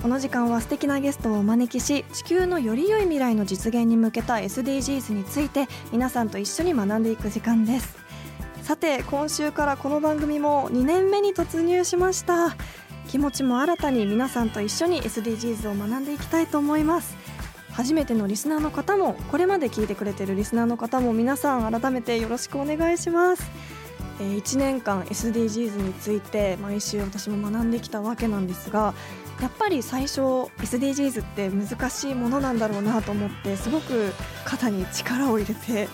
[0.00, 7.98] この時間は素敵なゲストをお招きし地球のより良い未来の実現に向けた SDGs について皆さんと一緒に学んでいく時間です。
[8.62, 12.54] さて今週からこの番組も2年目に突入しました。
[13.08, 17.16] 気持ちも新たに皆さんと一緒に SDGs を学んでいきたいと思います。
[17.72, 23.50] 初めてのリスナーの方もこれまで聞いてくれてるリスナーの方も皆さん改めてよろしくお願いします。
[24.20, 28.94] 1年間 SDGs について毎週私も学んできたわけなんですが
[29.40, 30.20] やっぱり最初
[30.58, 34.12] SDGs って難しいものなんだろうなと思ってすごく
[34.44, 35.88] 肩に力を入れて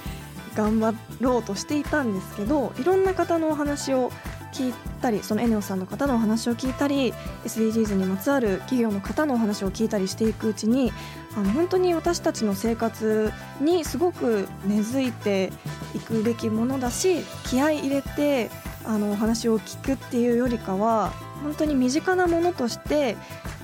[0.54, 4.10] 頑張ろうとしていたんですけどいろんな方のお話を
[4.52, 4.72] 聞い
[5.02, 7.12] たりそのエネオスさんの方のお話を聞いたり
[7.44, 10.92] SDGs にまつわる企業の方のお話を聞いたりしていくうちに
[11.36, 15.52] あの本当に私たちの生活にすごく根付いて
[15.94, 18.48] いくべきものだし気合い入れて
[18.84, 21.12] あのお話を聞くっていうよりかは
[21.44, 23.16] 本当に身近なものとして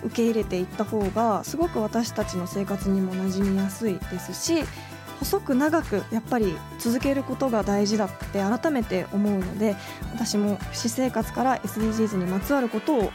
[0.04, 4.62] 受け入れていった方がすごく私たちの生活にも馴染みやすいですし
[5.18, 9.76] 細く長くやっぱり続けることが大事だって改めて思うので
[10.12, 13.12] 私も私生活から SDGs にまつわることを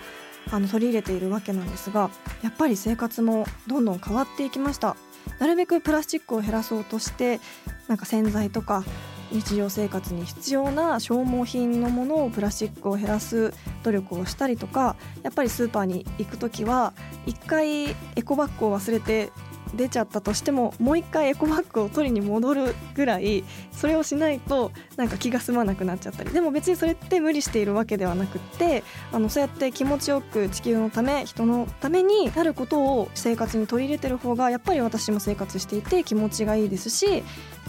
[0.51, 2.09] あの取り入れているわけなんですが
[2.43, 4.97] やっぱり生活もどんどん変わっていきました。
[5.39, 7.39] なるべくプラスチックを減らそうとして
[7.87, 8.83] なんか洗剤とか
[9.31, 16.93] 日常生活に必要な消耗品のものをプラスチックを減らす努力をしたりとかやっぱりスーパーに行く時は
[17.25, 19.31] 一回エコバッグを忘れて
[19.75, 26.31] 出ちゃったとしてももう一回エコバッグを取りに戻るぐらいそれをしないとなんか気が済まなくなっちゃったり。
[26.31, 37.23] でも別にそれって無理しているわけではなくってあのそうやって気持ちよく地球のため人のためになることを生活に取り入れてる方がやっぱり私も生活していて気持ちがいいですし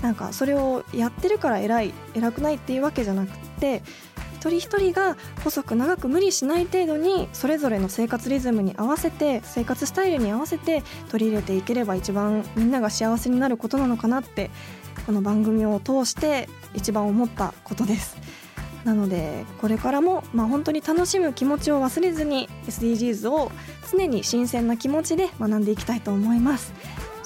[0.07, 3.83] なんかそれをやってるから偉い偉くないっていうわけじゃなくて
[4.37, 14.53] 一人一人が細く長く無理しない程度にそれぞれの生活リズムに合わせて生活スタイルに合わせて取り入れていければ一番みんなが幸せになることなのかなって
[15.07, 18.17] この番組を通して一番思ったことです。
[18.85, 23.51] なのでこれからもまあ本当に楽しむ気持ちを忘れずに SDGs を
[23.91, 26.73] 常に新鮮な気持ちで学んでいきたいと思います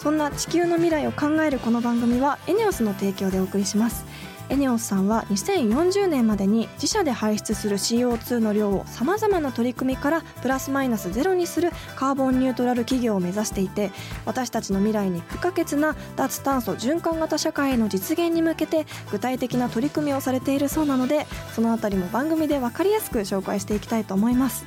[0.00, 4.06] そんな地球の未来を考えるこの番組はエネオスの提供でお送りします。
[4.48, 13.92] エネオスさんは2040年までに自社で排出する CO2 の量をさまざまな取り組みからプラスマイナスゼロにするカーボンニュートラル企業を目指していて
[14.24, 24.64] 私たちの未来に不可欠な脱炭素循環型社会への実現に向けて具体的な取り組みをされているそうなのでそのあたりも番組で分かりやすく紹介していきたいと思います。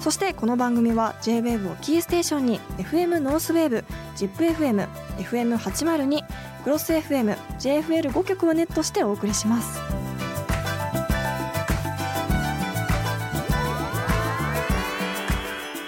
[0.00, 3.84] そしてこの番組は JWAVE をキーステーションに FM ノースウェーブ
[4.16, 4.88] ZIPFM、
[5.18, 6.22] FM802
[6.62, 9.80] クロス FM、JFL5 曲をネットしてお送りします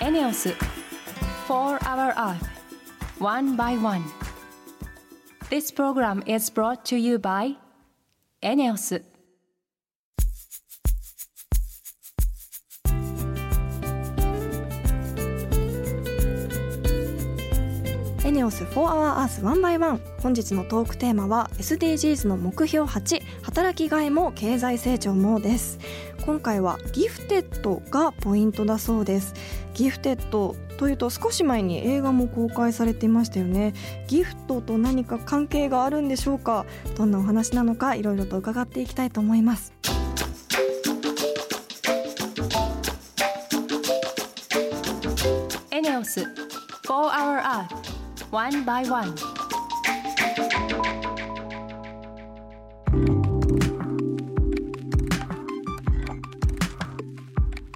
[0.00, 0.50] エネオス
[1.46, 2.36] 4 Hour Earth
[3.20, 4.02] One by One
[5.50, 7.56] This program is brought to you by
[8.42, 9.09] エネオス
[18.40, 25.78] ネオス4 Hour Earth 1 by 1本日のトークテーマは SDGs の目標8働きがいも経済成長もです。
[26.24, 29.34] 今回はギフテッドがポイントだそうです。
[29.74, 33.74] ギフテッドというと少し前に映画も公開されていましたよね。
[34.08, 36.64] ギフトと何か関係があるんでしょうか？
[36.96, 39.74] どんなお話なのかいろいろと伺っていきたいと思います。
[45.70, 46.26] エネオス4
[46.86, 47.99] Hour Earth
[48.30, 49.14] One by One.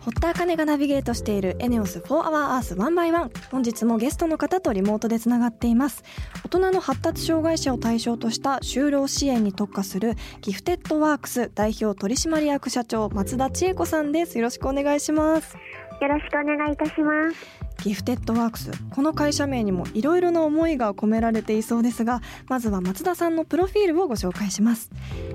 [0.04, 6.04] 堀田茜がナビゲートしているエネオス4 Hour Earth 1 by 1本日もゲストの方とリモートでつながっています。
[6.44, 14.36] 大人の発達障害者を対象とした就労支援に特化するギフテッドワークス代表取締役社長松田千恵子さんです。
[14.36, 15.56] よろしくお願いします。
[16.00, 17.63] よろしくお願いいたします。
[17.84, 18.70] ギフテッドワークス。
[18.88, 24.90] この会社名にもいろいろな思いが込められていそうですがまずは松田さんのプロフィールをご紹介します。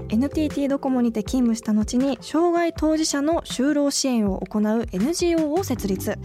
[0.10, 6.18] NTT ドコモにて勤務した後に障害当事者の就労支援を行う NGO を設立。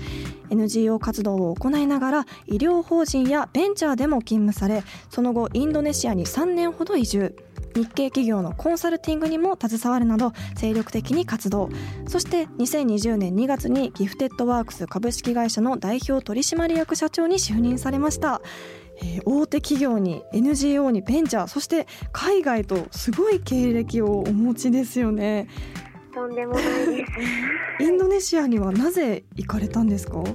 [0.48, 7.36] NGO 活動を行いながら医療法人やベンチャーでも勤務されその後インドネシアに3年ほど移住。
[7.74, 11.68] 日系企業のコンサルティングにも携わるなど精力的に活動
[12.08, 18.40] そして2020年2月にギフテッドワークス株式会社の代表取締役社長に就任されました。
[19.02, 25.48] えー、大手企業に NGO にベンチャーそして海外とすごい経歴をお持ちですよね。
[26.14, 30.18] とんでもないです インドネシアにはなぜ行かれたんですか？
[30.18, 30.30] はい。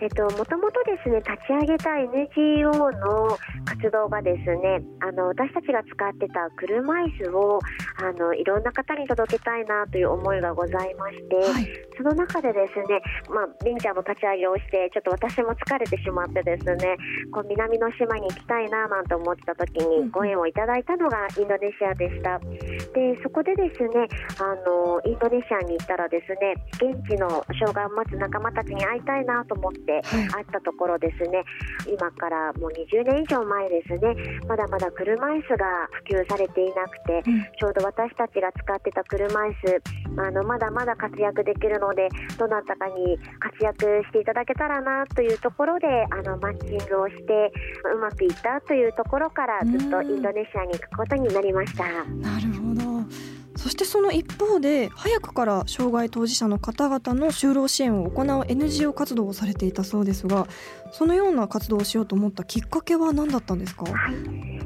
[0.00, 3.36] えっと、もともとですね、立ち上げた NGO の
[3.66, 7.58] 活動がですね、あの、私たちが使ってた車椅子を、
[7.98, 11.66] あの、いろんな方に届けたいなという思いがございまして、はい、
[11.96, 16.96] その中でですね、まあ、ベンチャーの立ち上げをして、ちょっと私も疲れてしまってですね、
[17.32, 22.38] こう、南の島に行きたいななんて思ってた時にご縁をいただいたのがインドネシアでした。
[22.38, 24.06] で、そこでですね、
[24.38, 30.02] あの、インドネシアに行ったらですね、現地の障害を持つ仲間たちに会いたいなと思って、て
[30.36, 31.44] あったところですね、
[31.88, 34.14] 今からもう20年以上前ですね。
[34.46, 37.22] まだまだ車椅子が普及されていなくて、
[37.58, 42.08] ちょうど私たちが使ってた車椅子あのまだまだ活躍できるので
[42.38, 47.52] どなたかに活躍していただけたらなというところであのマッチングをして
[47.94, 51.84] うまくいったというところからずっとインドネシアに行くことになりました。
[51.84, 53.27] なるほど
[53.58, 60.46] そしてその一方で早くから障害当事者の方々の就労支援を行う NGO 活動をされていたそうですが
[60.92, 64.14] そのような活動をしようと思ったきっかけは何だったんですか、はい。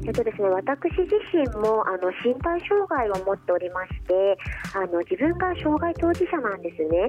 [0.05, 4.37] えっとですね、私自身もあの身体障害を持っておりまして
[4.75, 7.07] あの自分が障害当事者なんですね。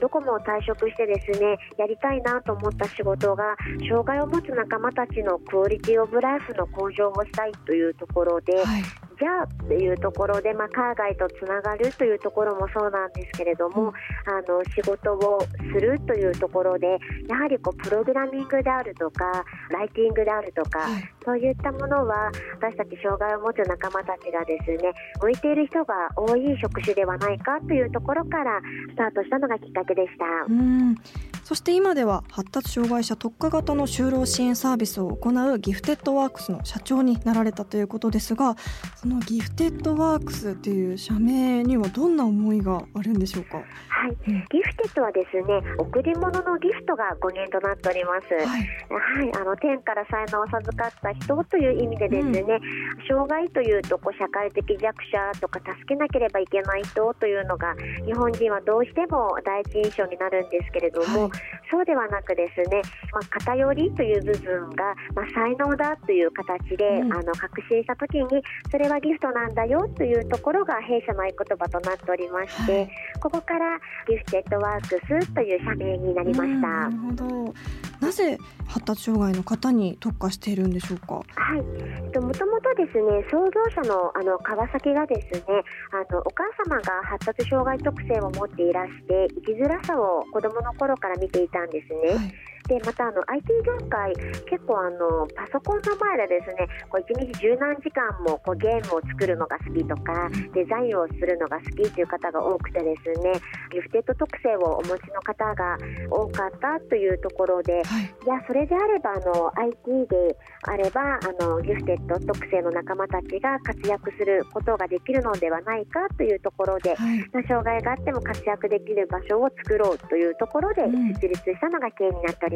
[0.00, 3.54] どこも退職してですねやりたいなと思った仕事が
[3.86, 8.82] 障害を持つ仲間たちのクオリティオブライフの向上をしたいというところで、はい、
[9.22, 15.38] じゃあっていうところで、まあ、海外とつながるというところもそうなんですけれども、うん、あの仕事を
[15.72, 16.98] するというところで
[17.28, 24.90] やはりこうプログラミングであるとかライティングであるとか、はい、そういったものは私たち障害を持つ仲間たちがですね
[25.20, 28.60] 向いている人が多い職種ではないかというところから
[28.90, 30.24] スタートしたのがきっかけでした。
[30.48, 30.96] うん
[31.44, 38.56] そして今では発達障害者特化型の就労支援サービスを行うギフテッドワークスの社長になられたということですが
[38.96, 43.58] そのギフテッドワークスという社名にはどんな思いがあるんでしょうか？
[43.58, 45.42] はい、うん、ギフテッドはですね
[45.78, 57.74] 贈り物のギフトが語源となっております、はい、はい、あの天から才能を授かった人という意味でですね、うん、障害というとこう社会的弱者とか助けなければいけない人というのが
[58.06, 61.31] 日本人はどうしても第一印象になるんですけれども、はい
[61.70, 62.82] そうではなくですね、
[63.12, 72.90] まあ、偏りという部分が、まあ、才能だという形で、うん、あの確信した時にそれはギフトなんだよというところが弊社の合言葉となっておりまして、はい、
[73.20, 77.91] ここからギフテッドワークスという社名になりました。
[78.02, 81.14] なぜ発達障害の方に特化しているんでしょうか？
[81.14, 81.22] は
[81.56, 85.44] い、もともとですね創業者のあの川崎がですね
[85.92, 92.14] あのお母様が発達障害特性を持っていらして生きづらさを子どもの頃から見ていたんですね。
[92.16, 92.34] はい
[92.68, 94.12] でまたあの IT 業界
[94.46, 103.32] 結構あのパソコンの前でですねこう1日十何時間もこうゲームを作るのが好きとかデザインをするのが好きという方が多くてですね
[103.72, 105.76] ギフテッド特性をお持ちの方が
[106.10, 120.82] 多かったというところで、はい、いやそれであればあの IT であればあのギフテッド特性の仲間たちが活躍することができるのではないかというところで、はい、障害があっても活躍できる場所を作ろうというところで
[121.14, 122.51] 設立したのが経緯になっております。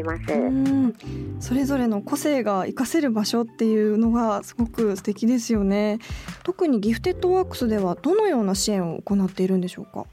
[1.41, 5.99] それぞれの個性が活かせる場所っていうのがすごく素敵ですよね。
[6.43, 10.00] 特にギフテッドワークスではどのような支援を行っているんでしょうか？
[10.00, 10.09] はい、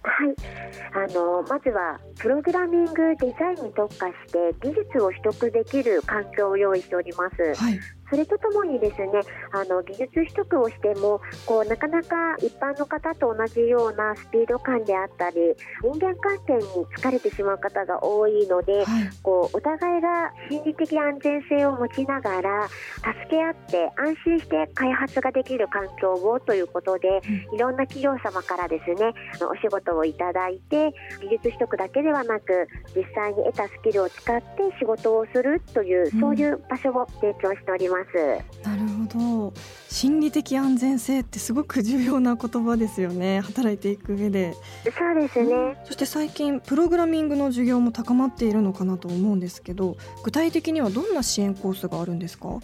[0.94, 7.62] あのまずはプログラミングデザインに特化して技術を取得できる環境を用意しております。
[7.62, 7.80] はい
[8.14, 9.08] それとともにですね
[9.52, 15.38] あの技術取得をしてもこうなかなか一般の方と同じようなスピード感であったり
[15.82, 16.62] 人間関係に
[16.96, 18.86] 疲れてしまう方が多いので、はい、
[19.24, 27.20] こうお互いが心理的安全性を持ちながら助け合って安心して開発ができる環境をということで、
[27.52, 34.46] いろんな企業様からですねお仕事をいただいて技術取得だけではなく実際に得たスキルを使って
[34.78, 38.03] 仕事をするという、そういう場所を提供しております。
[38.04, 38.68] ます。
[38.68, 39.54] なるほど。
[39.90, 43.42] 心理的安全性ってすごく重要な言葉ですよね。
[43.42, 44.54] 働いていく上で。
[44.54, 52.48] そうですね、そして最近プログラミングの授業も高まっているのかなと思うんですけど具体的にはどんな支援コースがあるんですか？
[52.50, 52.62] はい。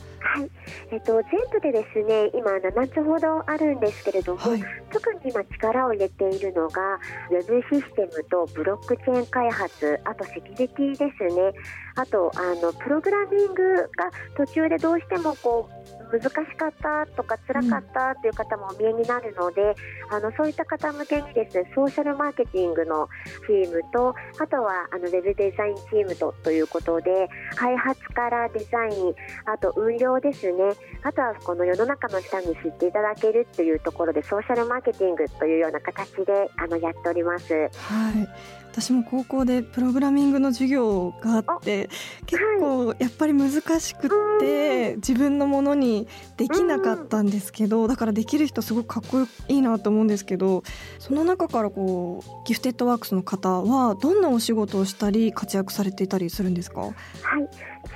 [0.92, 7.00] えっと、全部でですね今7つほどあるんですけれども、い、特に今力を入れているのが
[7.32, 11.04] ウェブシステムとブロックチェーン開発あとセキュリティです
[11.36, 11.54] ね
[12.00, 19.62] あとあのプログラミングが途中でどうしてもこう難しかったとか辛かったという方もお見えになるので、
[20.10, 23.10] うん、あのそういった方向けにですねソーシャルマーケティングの
[23.46, 29.14] チームとあとはあのウェブデザインチームとということで開発からデザイン
[29.46, 30.64] あと運用ですね
[31.04, 37.54] あとはこの世の中の人に知っていただけるというところでソーシャルマーケティングというような形であのやっております。
[37.54, 37.68] は
[38.12, 41.90] い私も高校でプログラミングの授業があって
[42.26, 44.10] 結構やっぱり難しくっ
[44.40, 46.08] て自分のものに
[46.38, 50.64] できなかったんですけどだからできる人すごくかっこいいなと思うんですけど
[51.00, 56.82] その中からこうギフテッドワークスの方はどんなお仕事をしたり活躍されていたりするんですか？
[56.82, 56.94] はい。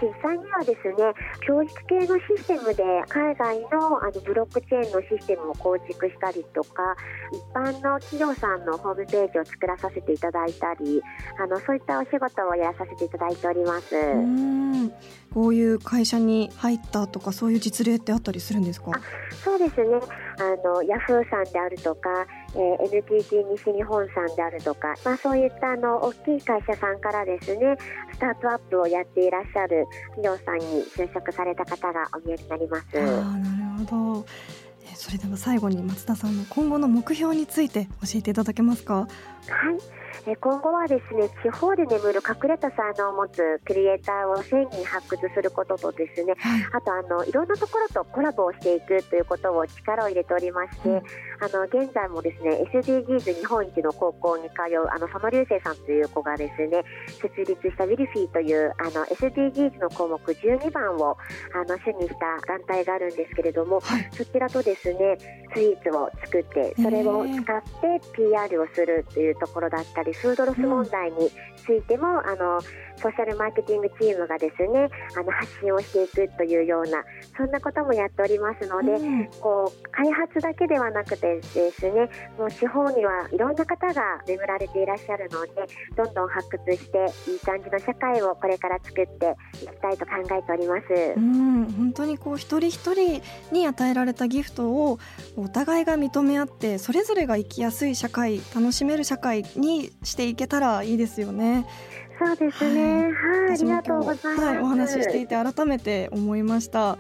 [0.02, 0.96] 実際にはですね
[1.46, 6.96] 教育系のシステムで海外のあのブロックチェーンのシステムを構築したりとか
[7.32, 11.02] 一般の企業さんのホームページを作らさせていただいたり
[11.40, 13.96] あのそういったお仕事をやらさせていただいております。
[15.34, 18.92] こういう会社に入ったとかそういう実例ってあったりするんですか？
[19.44, 20.00] そうですね
[20.40, 22.10] あのヤフーさんであるとか、
[22.54, 27.76] えー、NTT 西日本さんであるとか、まあ、そういったあの大きい会社さんからですね
[28.14, 32.86] スタートアップをやっていらっしゃる企業さんに就職された方がお見えになります。
[32.94, 34.26] あなるほど
[34.96, 38.96] それでは最後に松田さんの今後の目標について教えていただけますか？
[39.00, 39.08] はい
[40.40, 51.02] 今後はですね地方で眠る隠れた才能を持つクリエイターを1000人発掘することとですね、はい、あとあのいろんなところとコラボをしていくということを力を入れておりまして、うん、あ
[51.52, 61.18] の現在もですね SDGs 日本一の高校に通うあの佐野流星さんという子がですね設立したウィルフィーというあの SDGs の項目12番を
[61.54, 65.18] あの主にした団体があるんですけれども、はい、そちらとですね
[65.56, 71.32] スイーツを作ってそれを使って PR をするというところだったりフードロス問題に
[71.66, 72.60] ついても、あの
[72.98, 77.04] ソーシャルマーケティングチームがですねあの発信をしていくというような
[77.36, 85.52] そんなこともやっておりますので、うん、こう開発だけではなくてですねもう地方にはいろんな方が眠られていらっしゃるので
[85.96, 90.84] どんどん発掘していい感じの社会をこれから作っていきたいと考えております。
[91.18, 91.66] うん。
[91.72, 95.00] 本当にこう一人一人に与えられたギフトを
[95.36, 101.66] お互いが認め合ってそれぞれが生きやすい社会楽しめる社会にしていけたらいいですよね。
[102.20, 103.04] そうですね。
[103.04, 104.46] はい、ありがとうございます。
[104.46, 106.98] はい、お話ししていて改めて思いました。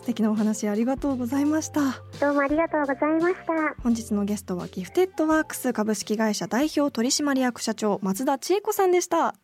[0.00, 9.34] 素敵なお話ありがとうございましたどうもありがとうございました本日のゲストはギフテッドワークス株式会社代表取締役社長松田千恵子さんでした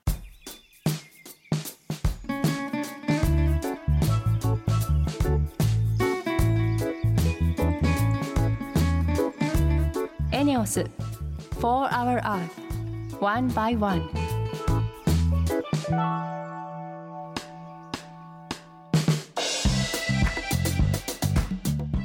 [10.32, 10.86] エネオス
[11.60, 12.65] 4 Hour Earth
[13.20, 14.08] One by One.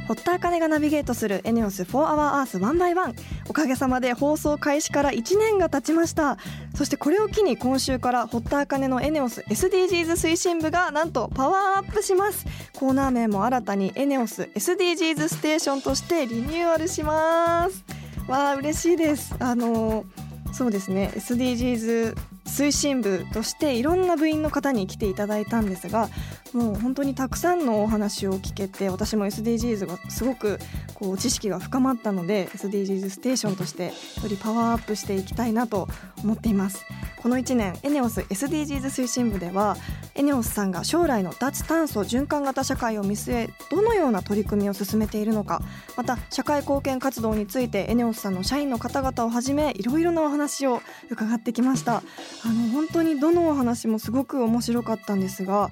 [0.08, 3.15] 堀田茜がナビゲートするエネオス4 Hour Earth 1 by 1
[3.50, 6.38] おかげさまで放送開始から1年が経ちました。
[6.75, 12.46] そしてこれを機に今週から堀田茜のエネオス SDGs 推進部がなんとパワーアップします。
[12.74, 17.84] コーナー名も新たにエネオス SDGs ステーションとしてリニューアルします。
[18.27, 19.36] わあ嬉しいです。
[19.39, 20.06] あの
[20.51, 21.12] そうですね。
[21.15, 22.15] SDGs
[22.46, 26.10] 推進部としていろんな部員の方に来ていただいたんですが
[26.53, 30.60] もう本当にたくさんのお話を聞けて私も SDGs がすごく
[30.93, 33.91] こう知識が深まったので SDGs ステーションとしてよ
[34.27, 35.88] りパワーアップしていきたいなと
[36.24, 36.86] 思っています。
[37.22, 39.77] この1年エネオス SDGs 推進部では
[40.15, 45.62] エネオスさんが将来の脱炭素循環型社会を見据えどのような取り組みを進めているのか
[45.96, 50.81] また社会貢献活動についてエネオスさんの社員の方々をはじめいろいろなお話を
[51.12, 51.98] 伺ってきました。
[51.98, 52.01] あ
[52.48, 55.70] の本当にどのお話もすごく面白かったんですが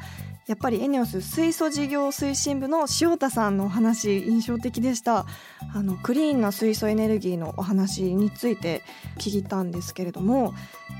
[0.49, 5.27] やっぱりエネオス水素事業推進部の塩田さんのお話印象的でした。
[5.75, 8.81] あのクリーンな水素エネルギーのお話について
[9.19, 10.55] 聞いたんですけれども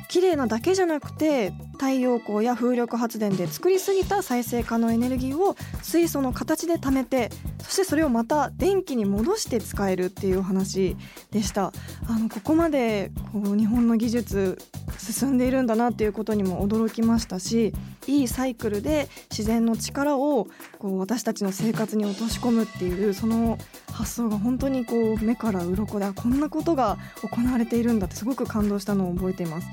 [0.08, 7.32] 綺麗なだけじゃなくて太陽光や風力発電で作りすぎた再生可能エネルギーを水素の形で貯めて
[7.64, 10.96] そしてそれをまた電気に戻して使えるっていう話
[11.32, 11.74] でした。
[12.08, 14.60] あのここまでこう日本の技術
[14.98, 17.74] 進んでいるんだなっていうことにも驚きましたし
[18.08, 19.08] いいサイクルで
[19.40, 20.48] 自然の力を
[20.80, 23.58] こう私たちの生活に落とし込むっていうその
[23.90, 29.68] 発想が本当にこう目から鱗でこんなことが行われているんだってすごく感動したのを覚えています。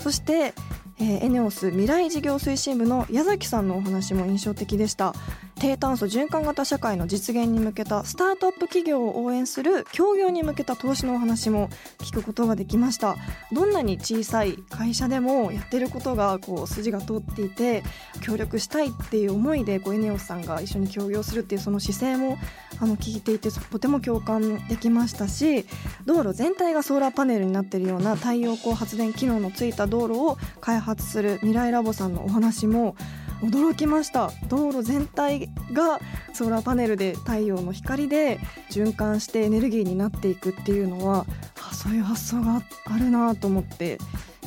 [0.00, 0.54] そして
[0.98, 5.14] えー、エネオス未来事業推進部の矢崎さんのお話も印象的でした
[5.62, 13.14] 低炭素循環型社会の実現に向けたスタートアップ企業を応援する協業に向けた投資のお話も聞くことができました。
[13.52, 17.84] どんなに小さい会社でもやってることがこう筋が通っていて
[18.22, 22.38] 協力したいっていう思いでこうエネオスさんが一緒に協業するっていうその姿勢も
[22.80, 25.64] あの聞いていてとても共感できましたし
[26.06, 32.96] 道路全体がソーラーパネルになっているような太陽光発電機能のついた道路を開発する未来ラボさんのお話も
[33.42, 36.00] 驚きました道路全体が
[36.32, 38.38] ソーラーパネルで太陽の光で
[38.70, 41.26] 循環してエネルギーになっていくっていうのは
[41.60, 43.98] あそういう発想があるなと思って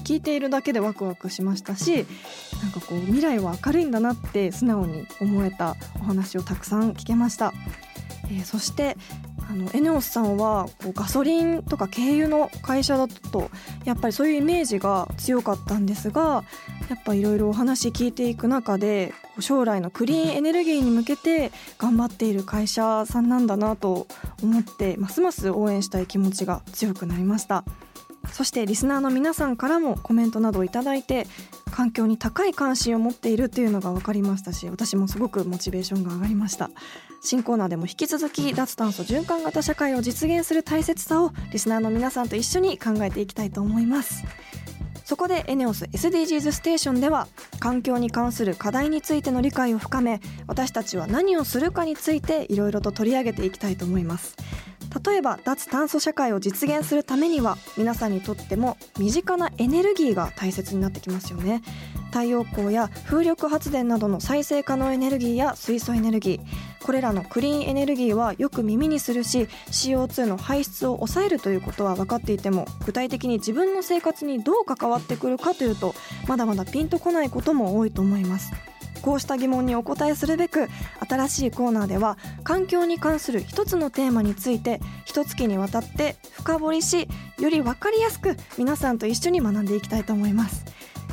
[0.05, 2.05] 聞いているだけでワクワクしましたし
[2.61, 7.53] なんかこう未来は明るいんだなって素直に思えたお話をたくさん聞けました。
[8.25, 8.97] えー、そして
[9.47, 13.49] あのエネオスさんはこうガソリンとか軽油の会社だと
[13.83, 16.43] やっぱりそういうイメージが強かったんですが
[16.89, 24.07] やっぱいろいろお話聞いていく中で将来のクリーンエネルギーに向けて頑張っている会社さんなんだなと
[24.41, 27.63] 思ってますます応援したい気持ちが強くなりました。
[28.31, 31.27] そしてリスナーの皆さんからもコメントなどをいただいて
[31.71, 36.69] 環境に高い関心を持っているというのが分かりましたし私もすごくモチベーションが上がりました。
[37.21, 44.23] 新コーナーでも引き続き脱炭素循環型社会を実現する大切さをリスナーの皆さんと一緒に考えていきたいと思います。
[45.05, 47.27] そこでエネオス SDGs ステーションでは
[47.59, 54.35] 環境に関する課題についての理解を深め私たちは何をするかについていろいろと取り上げていきたいと思います。
[55.03, 61.61] 例えば脱炭素社会を実現するためには皆さんにとっても身近なエネルギーが大切になってきますよね。
[62.11, 66.85] 太陽光や風力発電などの再生可能エネルギーや水素エネルギー。
[66.85, 75.95] これらのクリーンエネルギーはよく耳にするし CO2 の排出を抑えるということは分かっていても具体的に自分の生活にどう関わってくるかというと
[76.27, 78.53] まだまだピンとこないことも多いと思います。
[79.05, 80.67] こうした疑問にお答えするべく
[81.07, 87.07] 新しいコーナーでは環境に関する一つのテーマについて一月にわたって深掘りし
[87.37, 90.65] より分かりやすく皆さんと一緒に学んでいきたいと思います。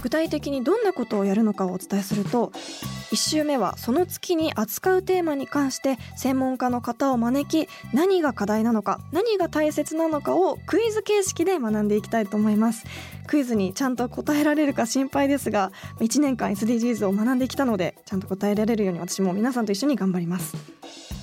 [0.02, 2.48] 具体的にどんなことをやるのかをお伝えすると
[3.12, 12.84] 1週目はその月に扱うテーマに関して専門家の方を招き何が課題なのか何が大切なのかをクイズ形式で学んでいきたいと思います。
[13.26, 20.56] クイズにちゃんと答えられるか心配ですが1年間 SDGs を学んできたのでちゃんと答えられるように私も皆さんと一緒に頑張ります。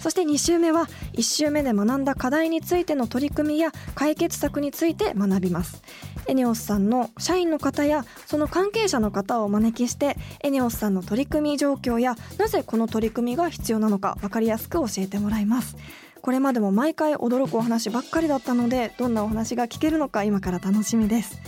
[0.02, 5.82] そして2週目は1週目で学んだ課題についての取り組みや解決策について学びます。
[6.30, 15.76] エネオスさんの社員の方やその関係者の方をお招きしてエネオスさんの取り組み状況やなぜこの取り組みが必要なのか分かりやすく教えてもらいます。
[16.22, 21.42] これまでも毎回驚くお話ばっかりだったのでどんなお話が聞けるのか今から楽しみです。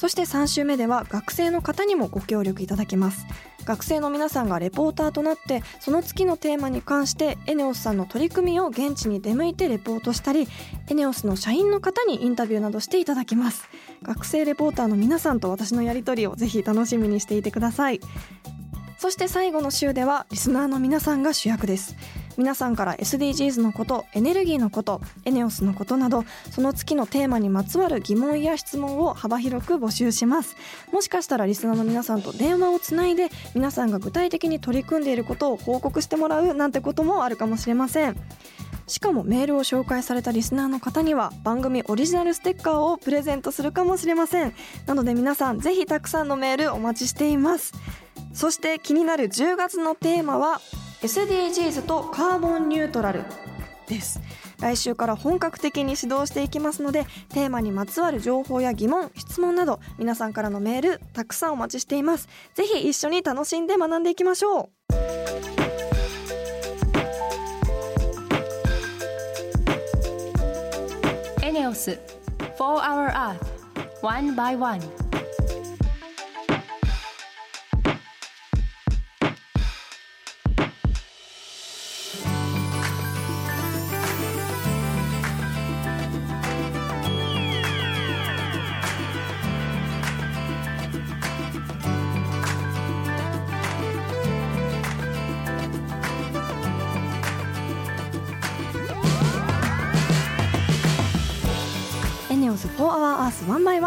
[0.00, 3.26] そして3週目では学生の方にもご協力いただきます。
[3.66, 10.48] 学生の皆さんがレポーターとなってその月のテーマに関してエネオスさんの取り組みを現地に出向いてレポートしたり
[10.88, 13.68] エネオスの社員の方にインタビューなどしていただきます。
[14.02, 18.00] 学生レポーターの皆さんと私のやり取りをぜひ楽しみにしていてください。
[18.96, 21.94] そして最後の週ではリスナーの皆さんが主役です。
[22.40, 30.56] 皆さんから SDGs のことエネルギーのことエネオスのことなどその月のテーマにまつわる疑問や質問を幅広く募集します。
[30.90, 38.16] もしかしたらリスナーの皆さんと電話をつないで皆さんが具体的に取り組んでいることを報告してもらうなんてこともあるかもしれません。
[38.86, 44.54] しかもメールを紹介されたリスナーの方には番組オリジナルステッカーをプレゼントするかもしれません。
[44.86, 47.74] なので皆さんぜひたくさんのメールお待ちしています。
[48.32, 50.62] そして気になる10月のテーマは
[51.02, 53.24] SDGs とカーボンニュートラル
[53.86, 54.20] です。
[54.60, 62.28] 来週から本格的に指導していきますのでテーマにまつわる情報や疑問質問など皆さんからのメールたくさんお待ちしています。
[62.54, 64.70] ぜひ一緒に楽しんで学んでいきましょう。
[71.42, 71.98] エネオス
[72.58, 73.38] 4 Hour Earth
[74.02, 75.09] One by One.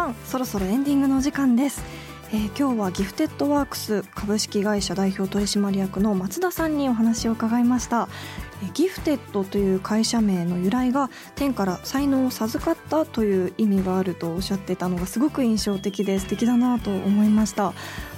[0.08, 1.82] ンそろそろエンディングのお時間です、
[2.32, 8.08] えー、今日はギフテッドワークス株式会社代表取締役の松田さんにお話を伺いました。
[8.72, 17.74] ギフテッドという会社名の由来が天から才能を授かったという意味があるとおっしゃってたのがすごく印象的で素敵だなと思いました。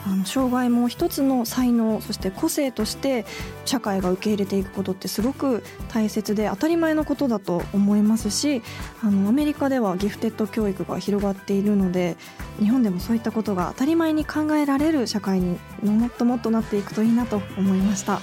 [0.07, 3.27] あの障害も一つの才能そして個性として
[3.65, 8.63] 社会が受け入れていくことってすごく大切で当たり前のことだと思いますし
[9.03, 12.17] あのアメリカではギフテッド教育が広がっているので
[12.61, 18.21] 日本でもそういったことが当たり前に考えられる社会にもっともっとなっていくといいなと思いました。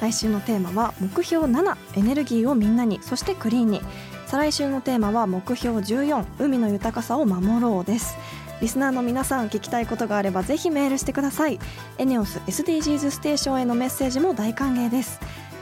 [0.00, 3.80] 来週のテーマは目標7エネルギーをみんなにそしてクリーンに。
[4.26, 8.16] 再来週のテーマは目標14海の豊かさを守ろうです。
[8.60, 11.58] リスナーの皆さん聞きたいことがあればぜひメールしてください。
[11.96, 15.18] エネオス SDGs ステーションへのメッセージも大歓迎です。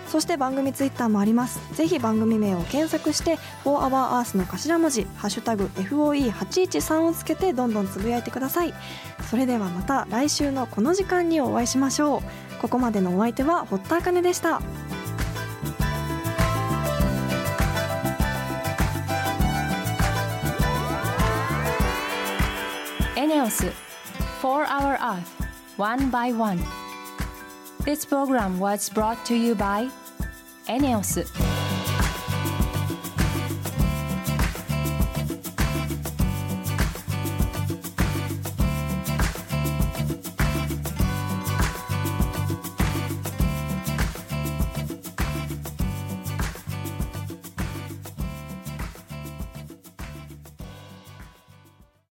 [0.09, 1.61] そして番組ツイッターもあります。
[1.75, 8.75] ぜひ番組名を検索して「4HourEarth」の頭文字「ハッシュタグ #FOE813」をつけてどんどんつぶやいてください。
[9.31, 12.23] それではまた来週のこの時間にお会いしましょう。
[12.61, 14.61] ここまでのお相手は堀田茜でした
[23.17, 23.67] エネオス
[24.43, 25.21] 4 Hour Earth
[25.79, 26.59] One by One
[27.85, 29.91] This program was brought to you by
[30.69, 31.25] エネオス